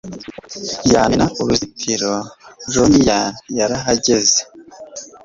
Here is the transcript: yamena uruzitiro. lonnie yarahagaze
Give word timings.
yamena 0.91 1.25
uruzitiro. 1.41 2.11
lonnie 2.73 3.19
yarahagaze 3.57 4.39